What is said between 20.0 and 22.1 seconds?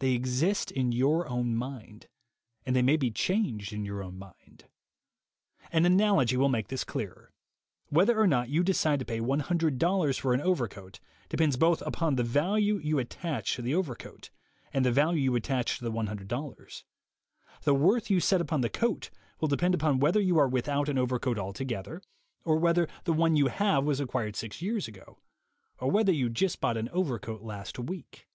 whether you are without an overcoat altogether, 48 THE WAY